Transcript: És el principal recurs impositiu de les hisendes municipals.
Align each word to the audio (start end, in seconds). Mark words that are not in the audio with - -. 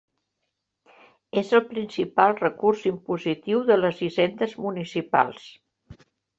És 1.41 1.51
el 1.57 1.61
principal 1.73 2.33
recurs 2.41 2.87
impositiu 2.93 3.63
de 3.71 3.79
les 3.85 4.03
hisendes 4.09 4.59
municipals. 4.67 5.49